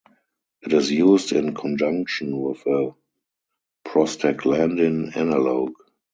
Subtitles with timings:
[0.63, 2.95] It is used in conjunction with a
[3.87, 5.75] prostaglandin analogue.